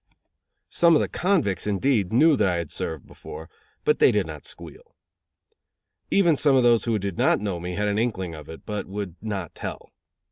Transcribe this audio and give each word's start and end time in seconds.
Some 0.71 0.95
of 0.95 0.99
the 0.99 1.07
convicts, 1.07 1.67
indeed, 1.67 2.11
knew 2.11 2.35
that 2.35 2.47
I 2.47 2.55
had 2.55 2.71
served 2.71 3.05
before; 3.05 3.51
but 3.85 3.99
they 3.99 4.11
did 4.11 4.25
not 4.25 4.47
squeal. 4.47 4.95
Even 6.09 6.35
some 6.35 6.55
of 6.55 6.63
those 6.63 6.85
who 6.85 6.97
did 6.97 7.19
not 7.19 7.39
know 7.39 7.59
me 7.59 7.75
had 7.75 7.87
an 7.87 7.99
inkling 7.99 8.33
of 8.33 8.49
it, 8.49 8.65
but 8.65 8.87
would 8.87 9.15
not 9.21 9.53
tell. 9.53 9.91